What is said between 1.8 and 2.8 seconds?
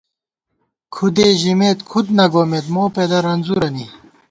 کھُد نہ گومېت